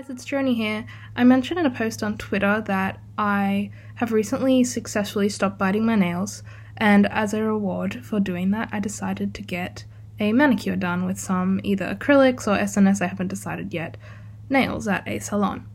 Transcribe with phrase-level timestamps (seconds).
[0.00, 0.86] guys, it's Journey here.
[1.14, 5.94] I mentioned in a post on Twitter that I have recently successfully stopped biting my
[5.94, 6.42] nails,
[6.78, 9.84] and as a reward for doing that, I decided to get
[10.18, 13.98] a manicure done with some either acrylics or SNS, I haven't decided yet,
[14.48, 15.66] nails at a salon.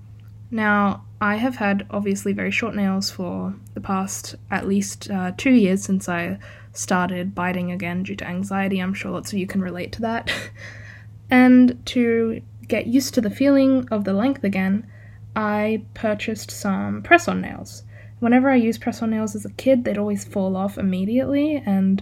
[0.50, 5.52] Now, I have had obviously very short nails for the past at least uh, two
[5.52, 6.40] years since I
[6.74, 8.80] started biting again due to anxiety.
[8.80, 10.34] I'm sure lots of you can relate to that.
[11.30, 14.88] and to get used to the feeling of the length again,
[15.36, 17.84] I purchased some press on nails.
[18.20, 22.02] Whenever I used press on nails as a kid, they'd always fall off immediately and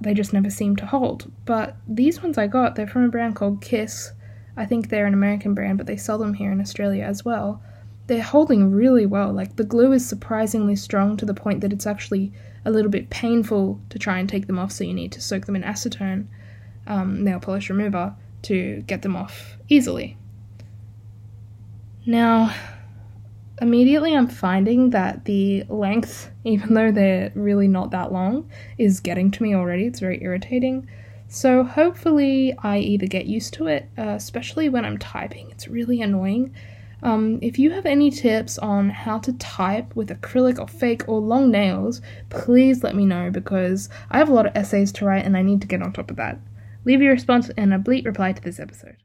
[0.00, 1.30] they just never seemed to hold.
[1.44, 4.12] But these ones I got, they're from a brand called Kiss.
[4.56, 7.62] I think they're an American brand, but they sell them here in Australia as well.
[8.06, 9.32] They're holding really well.
[9.32, 12.32] Like the glue is surprisingly strong to the point that it's actually
[12.64, 15.46] a little bit painful to try and take them off, so you need to soak
[15.46, 16.26] them in acetone
[16.86, 20.16] um, nail polish remover to get them off easily.
[22.04, 22.54] Now,
[23.60, 29.30] immediately I'm finding that the length, even though they're really not that long, is getting
[29.32, 29.86] to me already.
[29.86, 30.88] It's very irritating.
[31.28, 35.50] So hopefully I either get used to it, uh, especially when I'm typing.
[35.50, 36.54] It's really annoying.
[37.02, 41.20] Um, if you have any tips on how to type with acrylic or fake or
[41.20, 42.00] long nails,
[42.30, 45.42] please let me know because I have a lot of essays to write and I
[45.42, 46.38] need to get on top of that.
[46.86, 48.96] Leave your response in a bleat reply to this episode.